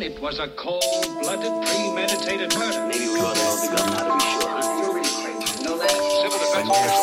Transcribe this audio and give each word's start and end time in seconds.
Watson, 0.00 0.12
it 0.12 0.22
was 0.22 0.38
a 0.38 0.48
cold-blooded, 0.48 1.66
premeditated 1.66 2.58
murder. 2.58 2.86
Maybe 2.86 3.06
we 3.06 3.20
ought 3.20 3.34
to 3.34 3.40
hold 3.42 3.60
the 3.60 3.76
gun 3.76 3.90
now 3.90 4.08
to 4.08 4.14
be 4.14 4.24
sure. 4.24 4.48
Huh? 4.48 4.70
You 5.58 5.64
know? 5.64 5.76
Civil 6.22 6.38
defense. 6.38 6.99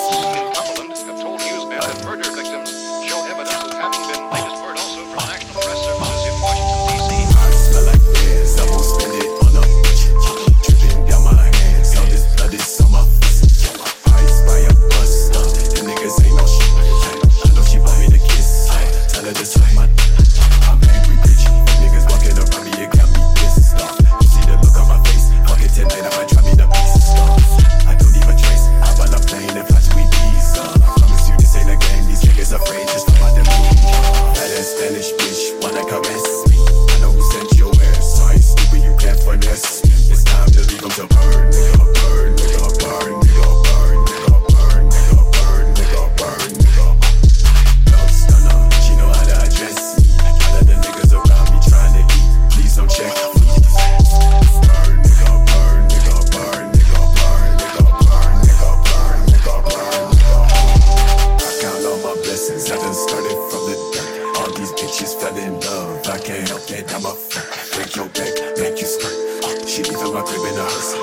Bitches 64.78 65.18
fell 65.20 65.36
in 65.38 65.60
love. 65.62 66.06
I 66.06 66.20
can't 66.22 66.48
help 66.48 66.62
that 66.70 66.86
I'm 66.94 67.02
a 67.06 67.14
freak. 67.18 67.50
Break 67.74 67.96
your 67.98 68.10
back, 68.14 68.34
make 68.62 68.78
you 68.78 68.86
squirt. 68.86 69.18
Uh, 69.42 69.66
she 69.66 69.82
leaving 69.82 70.14
my 70.14 70.22
crib 70.22 70.46
in 70.46 70.54
a 70.54 70.62
hearse. 70.62 70.94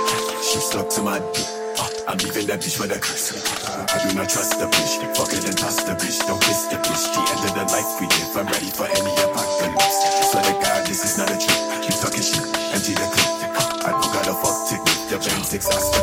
She 0.47 0.62
stuck 0.62 0.89
to 0.94 1.03
my 1.03 1.19
dick. 1.34 1.50
Uh, 1.75 1.91
I'm 2.06 2.19
leaving 2.22 2.47
that 2.47 2.62
bitch 2.62 2.78
with 2.78 2.95
a 2.95 3.00
curse. 3.02 3.34
Uh, 3.34 3.83
I 3.91 3.98
do 4.06 4.14
not 4.14 4.30
trust 4.30 4.62
the 4.62 4.70
bitch. 4.70 4.95
Fuck 5.19 5.34
it 5.34 5.42
and 5.42 5.58
toss 5.58 5.83
the 5.83 5.98
bitch. 5.98 6.22
Don't 6.22 6.39
kiss 6.47 6.70
the 6.70 6.78
bitch. 6.86 7.02
The 7.19 7.20
end 7.34 7.42
of 7.50 7.52
the 7.58 7.64
life 7.75 7.91
we 7.98 8.06
live. 8.06 8.36
I'm 8.39 8.47
ready 8.47 8.70
for 8.70 8.86
any 8.86 9.12
apocalypse. 9.27 9.98
Swear 10.30 10.45
to 10.47 10.55
God, 10.62 10.86
this 10.86 11.02
is 11.02 11.19
not 11.19 11.34
a 11.34 11.36
trick. 11.36 11.58
You 11.83 11.95
talking 11.98 12.22
shit. 12.22 12.47
Empty 12.78 12.95
the 12.95 13.06
clip. 13.11 13.58
Ah, 13.58 13.86
I 13.86 13.91
don't 13.91 14.12
gotta 14.14 14.34
fuck 14.39 14.70
tick. 14.70 14.83
The 15.11 15.19
pain's 15.19 15.50
exhausted. 15.50 15.94